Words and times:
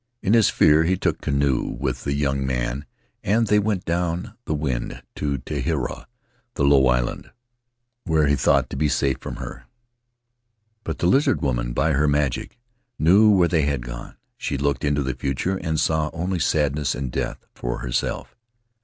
In 0.23 0.33
his 0.33 0.49
fear 0.49 0.83
he 0.83 0.97
took 0.97 1.21
canoe 1.21 1.61
with 1.79 2.05
the 2.05 2.15
young 2.15 2.43
man, 2.43 2.87
and 3.23 3.45
they 3.45 3.59
went 3.59 3.85
down 3.85 4.35
the 4.45 4.55
wind 4.55 5.03
to 5.17 5.37
Tetuaroa, 5.37 6.07
the 6.55 6.63
Low 6.63 6.87
Island, 6.87 7.29
where 8.05 8.25
he 8.25 8.35
thought 8.35 8.71
to 8.71 8.75
be 8.75 8.89
safe 8.89 9.17
from 9.21 9.35
her. 9.35 9.67
But 10.83 10.97
the 10.97 11.05
Lizard 11.05 11.43
Woman, 11.43 11.71
by 11.73 11.91
her 11.91 12.07
magic, 12.07 12.57
knew 12.97 13.29
where 13.29 13.47
they 13.47 13.65
had 13.65 13.81
gone; 13.85 14.15
she 14.37 14.57
looked 14.57 14.83
into 14.83 15.03
the 15.03 15.13
future 15.13 15.57
and 15.57 15.79
saw 15.79 16.09
only 16.13 16.39
sadness 16.39 16.95
and 16.95 17.11
death 17.11 17.45
for 17.53 17.77
herself. 17.81 18.35